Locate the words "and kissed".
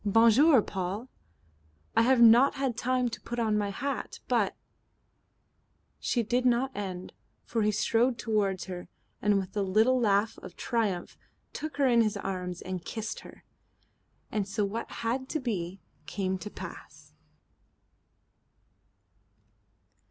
12.63-13.19